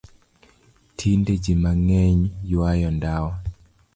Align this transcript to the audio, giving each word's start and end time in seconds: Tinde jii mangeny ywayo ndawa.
Tinde 0.97 1.33
jii 1.43 1.57
mangeny 1.63 2.21
ywayo 2.51 2.89
ndawa. 2.97 3.33